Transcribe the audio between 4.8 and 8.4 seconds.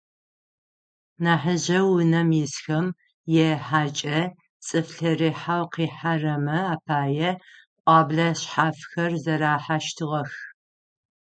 лъэрыхьэу къихьэрэмэ апае пӏоблэ